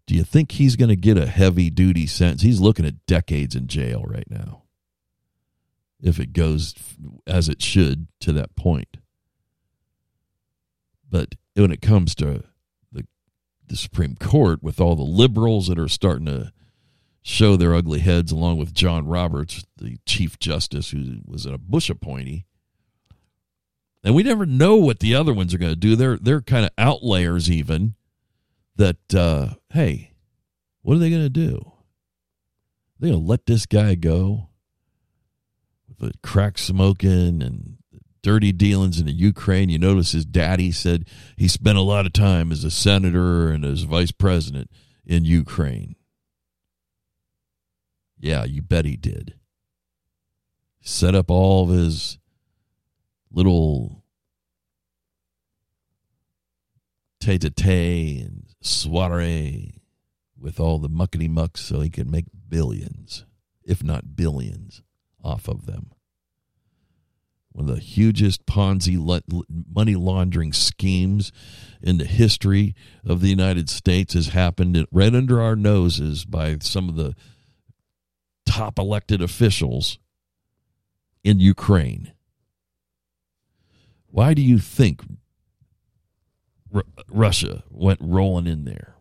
[0.06, 2.42] Do you think he's going to get a heavy duty sentence?
[2.42, 4.64] He's looking at decades in jail right now.
[6.02, 6.74] If it goes
[7.26, 8.98] as it should to that point.
[11.08, 12.44] But when it comes to
[13.72, 16.52] the Supreme Court, with all the liberals that are starting to
[17.22, 21.88] show their ugly heads, along with John Roberts, the Chief Justice, who was a Bush
[21.88, 22.44] appointee.
[24.04, 25.96] And we never know what the other ones are going to do.
[25.96, 27.94] They're they're kind of outlayers, even.
[28.76, 30.12] That uh, hey,
[30.82, 31.72] what are they going to do?
[33.00, 34.48] They going to let this guy go
[35.88, 37.78] with the crack smoking and
[38.22, 39.68] dirty dealings in the Ukraine.
[39.68, 41.06] You notice his daddy said
[41.36, 44.70] he spent a lot of time as a senator and as vice president
[45.04, 45.96] in Ukraine.
[48.18, 49.34] Yeah, you bet he did.
[50.80, 52.18] Set up all of his
[53.30, 54.04] little
[57.20, 59.82] tete a tete and soiree
[60.38, 63.24] with all the muckety mucks so he could make billions,
[63.64, 64.82] if not billions,
[65.22, 65.92] off of them.
[67.52, 68.96] One of the hugest Ponzi
[69.72, 71.32] money laundering schemes
[71.82, 72.74] in the history
[73.04, 77.14] of the United States has happened right under our noses by some of the
[78.46, 79.98] top elected officials
[81.22, 82.12] in Ukraine.
[84.06, 85.02] Why do you think
[86.74, 88.96] R- Russia went rolling in there?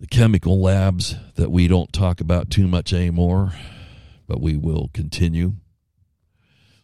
[0.00, 3.52] The chemical labs that we don't talk about too much anymore,
[4.26, 5.54] but we will continue.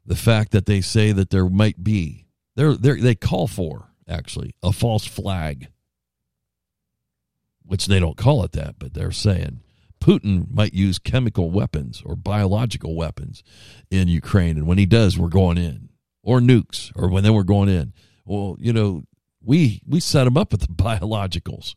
[0.07, 2.26] The fact that they say that there might be,
[2.57, 5.68] they they call for actually a false flag,
[7.64, 9.61] which they don't call it that, but they're saying
[10.01, 13.42] Putin might use chemical weapons or biological weapons
[13.90, 14.57] in Ukraine.
[14.57, 15.90] And when he does, we're going in,
[16.22, 17.92] or nukes, or when then we're going in.
[18.24, 19.05] Well, you know,
[19.42, 21.74] we we set him up with the biologicals.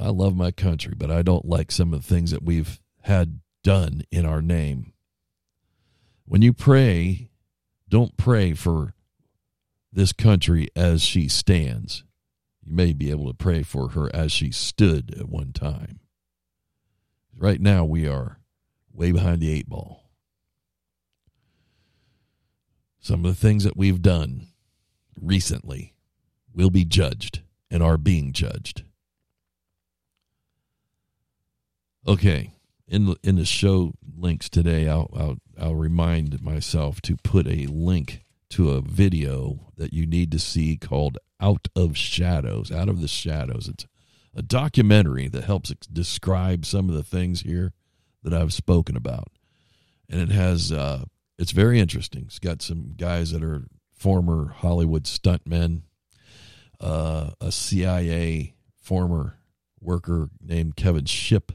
[0.00, 3.40] I love my country, but I don't like some of the things that we've had
[3.62, 4.91] done in our name.
[6.32, 7.28] When you pray,
[7.90, 8.94] don't pray for
[9.92, 12.04] this country as she stands.
[12.64, 16.00] You may be able to pray for her as she stood at one time.
[17.36, 18.38] Right now, we are
[18.94, 20.08] way behind the eight ball.
[22.98, 24.46] Some of the things that we've done
[25.20, 25.92] recently
[26.54, 28.84] will be judged and are being judged.
[32.08, 32.54] Okay,
[32.88, 37.66] in the, in the show links today, I'll, I'll I'll remind myself to put a
[37.66, 42.72] link to a video that you need to see called Out of Shadows.
[42.72, 43.68] Out of the Shadows.
[43.68, 43.86] It's
[44.34, 47.72] a documentary that helps describe some of the things here
[48.22, 49.28] that I've spoken about.
[50.08, 51.04] And it has, uh,
[51.38, 52.24] it's very interesting.
[52.26, 55.82] It's got some guys that are former Hollywood stuntmen,
[56.80, 59.38] uh, a CIA former
[59.80, 61.52] worker named Kevin Shipp.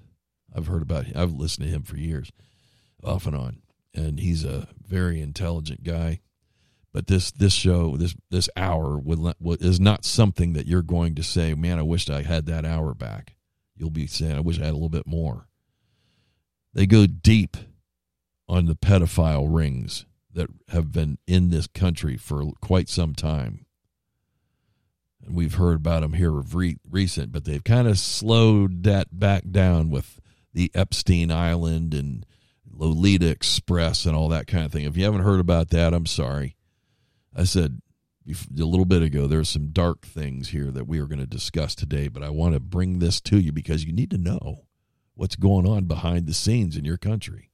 [0.57, 1.13] I've heard about him.
[1.15, 2.31] I've listened to him for years,
[3.03, 3.61] off and on.
[3.93, 6.19] And he's a very intelligent guy
[6.97, 11.21] but this this show this this hour would, is not something that you're going to
[11.21, 13.35] say man i wish i had that hour back
[13.75, 15.47] you'll be saying i wish i had a little bit more
[16.73, 17.55] they go deep
[18.49, 23.67] on the pedophile rings that have been in this country for quite some time
[25.23, 29.19] and we've heard about them here of re- recent but they've kind of slowed that
[29.19, 30.19] back down with
[30.53, 32.25] the epstein island and
[32.69, 36.05] lolita express and all that kind of thing if you haven't heard about that i'm
[36.05, 36.57] sorry
[37.37, 37.81] I said
[38.27, 41.75] a little bit ago there's some dark things here that we are going to discuss
[41.75, 44.65] today, but I want to bring this to you because you need to know
[45.13, 47.51] what's going on behind the scenes in your country.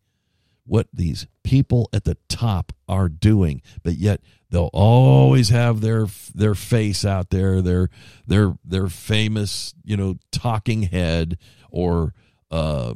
[0.66, 6.56] What these people at the top are doing, but yet they'll always have their their
[6.56, 7.90] face out there, their
[8.26, 11.38] their their famous, you know, talking head
[11.70, 12.14] or
[12.54, 12.94] uh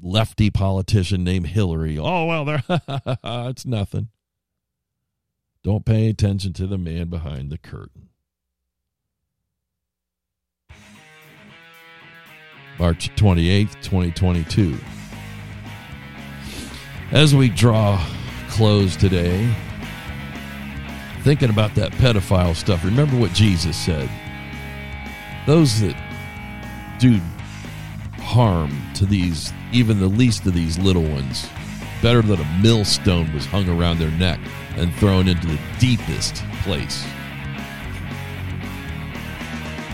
[0.00, 1.98] lefty politician named Hillary.
[1.98, 2.62] Oh well, there
[3.48, 4.08] it's nothing.
[5.62, 8.08] Don't pay attention to the man behind the curtain.
[12.80, 14.76] March 28th, 2022.
[17.12, 18.04] As we draw
[18.48, 19.54] close today,
[21.20, 24.10] thinking about that pedophile stuff, remember what Jesus said.
[25.46, 25.94] Those that
[26.98, 27.20] do
[28.22, 31.46] harm to these, even the least of these little ones,
[32.00, 34.40] better that a millstone was hung around their neck
[34.76, 37.04] and thrown into the deepest place.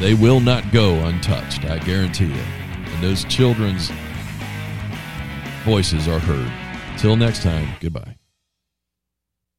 [0.00, 2.42] They will not go untouched, I guarantee you.
[2.92, 3.90] And those children's
[5.64, 6.50] voices are heard.
[6.98, 8.17] Till next time, goodbye.